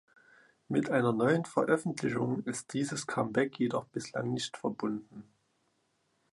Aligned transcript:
Mit 0.67 0.89
einer 0.89 1.13
neuen 1.13 1.45
Veröffentlichung 1.45 2.41
ist 2.45 2.73
dieses 2.73 3.05
Comeback 3.05 3.59
jedoch 3.59 3.85
bislang 3.85 4.33
nicht 4.33 4.57
verbunden. 4.57 5.25